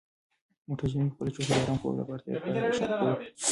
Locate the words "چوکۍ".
1.35-1.47